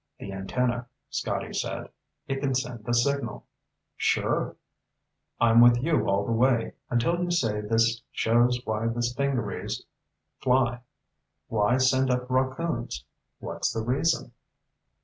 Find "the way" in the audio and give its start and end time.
6.25-6.73